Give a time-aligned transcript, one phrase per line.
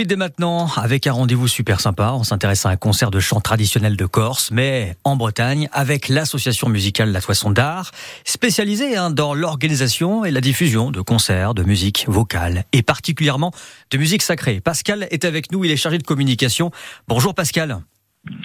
[0.00, 3.40] Et dès maintenant, avec un rendez-vous super sympa, on s'intéresse à un concert de chant
[3.40, 7.90] traditionnel de Corse, mais en Bretagne, avec l'association musicale La Toisson d'Art,
[8.24, 13.50] spécialisée hein, dans l'organisation et la diffusion de concerts de musique vocale, et particulièrement
[13.90, 14.60] de musique sacrée.
[14.60, 16.70] Pascal est avec nous, il est chargé de communication.
[17.08, 17.78] Bonjour Pascal.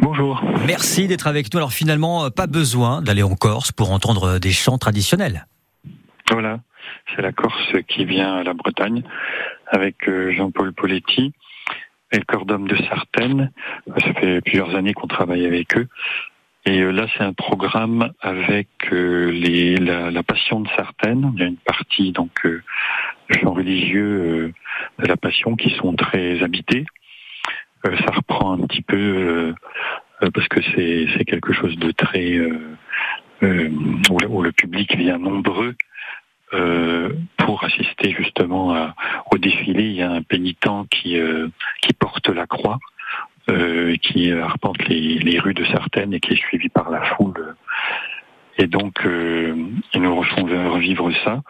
[0.00, 0.42] Bonjour.
[0.66, 1.58] Merci d'être avec nous.
[1.58, 5.46] Alors finalement, pas besoin d'aller en Corse pour entendre des chants traditionnels.
[6.28, 6.58] Voilà,
[7.14, 9.04] c'est la Corse qui vient à la Bretagne
[9.66, 11.32] avec euh, Jean-Paul Poletti
[12.12, 13.50] et le corps d'homme de Sartène.
[13.98, 15.88] Ça fait plusieurs années qu'on travaille avec eux.
[16.64, 21.32] Et euh, là, c'est un programme avec euh, les, la, Passion de Sartène.
[21.34, 22.46] Il y a une partie donc
[23.30, 24.52] chants religieux
[24.98, 26.84] de la Passion qui sont très habités.
[27.84, 29.54] ça reprend un petit peu
[30.20, 32.38] parce que c'est quelque chose de très
[33.40, 35.74] où, le public vient nombreux
[36.54, 38.92] euh, pour assister justement
[39.32, 39.84] au défilé.
[39.84, 41.48] Il y a un pénitent qui, euh,
[41.82, 42.78] qui porte la croix,
[43.50, 47.56] euh, qui arpente les, les, rues de Sartène et qui est suivi par la foule.
[48.58, 51.42] Et donc, ils nous refont revivre ça.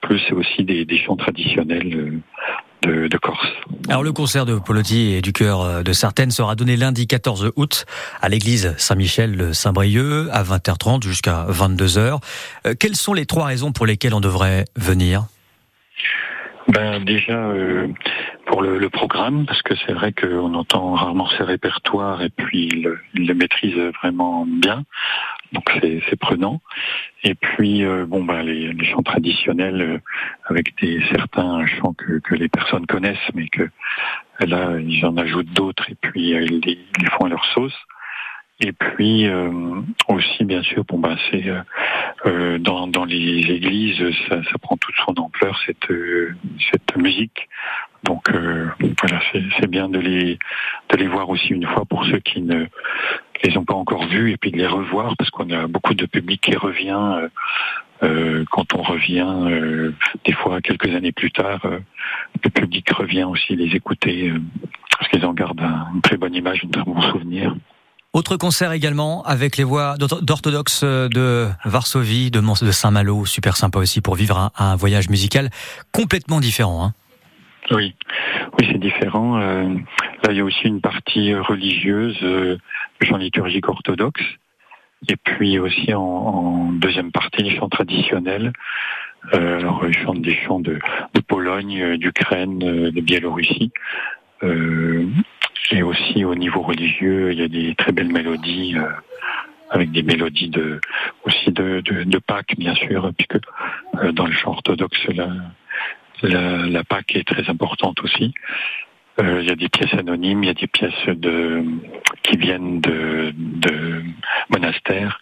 [0.00, 2.20] Plus c'est aussi des, des chants traditionnels
[2.82, 3.52] de, Corse.
[3.88, 7.52] Alors le concert de Polotti et du cœur euh, de Sartène sera donné lundi 14
[7.56, 7.84] août
[8.22, 12.18] à l'église Saint-Michel de Saint-Brieuc à 20h30 jusqu'à 22h.
[12.66, 15.26] Euh, quelles sont les trois raisons pour lesquelles on devrait venir?
[16.68, 17.88] Ben déjà euh,
[18.54, 23.26] pour le, programme parce que c'est vrai qu'on entend rarement ses répertoires et puis il,
[23.26, 24.84] le maîtrise vraiment bien.
[25.52, 25.64] Donc
[26.08, 26.60] c'est prenant.
[27.24, 29.98] Et puis euh, bon ben les, les, chants traditionnels euh,
[30.44, 33.68] avec des certains chants que, que, les personnes connaissent mais que
[34.38, 37.76] là ils en ajoutent d'autres et puis ils, ils font à leur sauce
[38.60, 39.26] et puis
[40.08, 41.44] aussi bien sûr bon ben c'est
[42.26, 45.92] euh, dans, dans, les églises, ça, ça, prend toute son ampleur cette
[46.70, 47.48] cette musique.
[48.02, 48.66] Donc euh,
[49.00, 49.20] voilà,
[49.60, 50.38] c'est bien de les
[50.88, 52.66] de les voir aussi une fois pour ceux qui ne
[53.42, 56.06] les ont pas encore vus et puis de les revoir parce qu'on a beaucoup de
[56.06, 57.28] public qui revient euh,
[58.02, 59.92] euh quand on revient
[60.24, 61.60] des fois quelques années plus tard.
[62.42, 64.32] le public revient aussi les écouter
[64.98, 65.60] parce qu'ils en gardent
[65.94, 67.54] une très bonne image, un très bon souvenir.
[68.14, 74.00] Autre concert également avec les voix d'orthodoxes de Varsovie, de, de Saint-Malo, super sympa aussi
[74.00, 75.50] pour vivre un, voyage musical
[75.92, 76.84] complètement différent.
[76.84, 76.92] Hein.
[77.72, 77.92] Oui,
[78.56, 79.40] oui, c'est différent.
[79.40, 79.64] Euh,
[80.22, 82.56] là, il y a aussi une partie religieuse, euh,
[83.02, 84.22] chant liturgique orthodoxe,
[85.08, 88.52] et puis aussi en, deuxième partie les chants traditionnels.
[89.34, 90.78] Euh, alors, ils chantent des chants de,
[91.26, 93.72] Pologne, euh, d'Ukraine, de Biélorussie.
[94.44, 95.06] Euh,
[95.74, 98.88] et aussi au niveau religieux, il y a des très belles mélodies, euh,
[99.70, 100.80] avec des mélodies de
[101.24, 103.40] aussi de, de, de Pâques, bien sûr, puisque
[103.96, 105.28] euh, dans le chant orthodoxe, la,
[106.22, 108.32] la, la, Pâque est très importante aussi.
[109.20, 111.64] Euh, il y a des pièces anonymes, il y a des pièces de
[112.22, 114.02] qui viennent de, de
[114.50, 115.20] monastères.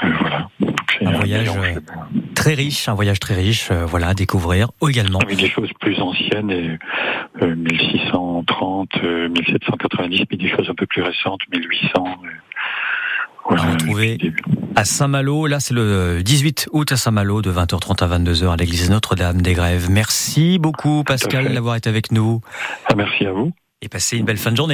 [0.00, 0.48] voilà.
[1.02, 1.50] Un, voyage
[2.40, 5.18] très riche, un voyage très riche, voilà, à découvrir également.
[5.18, 6.78] Avec des choses plus anciennes, et,
[7.44, 12.04] 1630, 1790, mais des choses un peu plus récentes, 1800.
[13.46, 14.18] Voilà, on retrouver
[14.74, 15.46] à Saint-Malo.
[15.46, 19.52] Là, c'est le 18 août à Saint-Malo, de 20h30 à 22h à l'église Notre-Dame des
[19.52, 19.88] Grèves.
[19.90, 22.40] Merci beaucoup, Pascal, d'avoir été avec nous.
[22.86, 23.52] Ah, merci à vous.
[23.82, 24.68] Et passez une belle fin de journée.